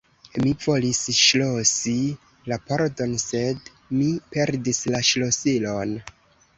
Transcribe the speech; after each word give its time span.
Mi 0.43 0.53
volis 0.65 1.01
ŝlosi 1.17 1.93
la 2.53 2.59
pordon, 2.71 3.15
sed 3.27 3.71
mi 4.01 4.11
perdis 4.35 4.85
la 4.95 5.07
ŝlosilon. 5.13 5.99